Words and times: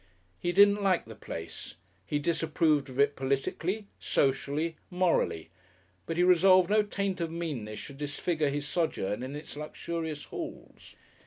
He 0.39 0.51
didn't 0.51 0.81
like 0.81 1.05
the 1.05 1.13
place; 1.13 1.75
he 2.07 2.17
disapproved 2.17 2.89
of 2.89 2.99
it 2.99 3.15
politically, 3.15 3.85
socially, 3.99 4.75
morally, 4.89 5.51
but 6.07 6.17
he 6.17 6.23
resolved 6.23 6.71
no 6.71 6.81
taint 6.81 7.21
of 7.21 7.29
meanness 7.29 7.77
should 7.77 7.99
disfigure 7.99 8.49
his 8.49 8.67
sojourn 8.67 9.21
in 9.21 9.35
its 9.35 9.55
luxurious 9.55 10.23
halls. 10.25 10.95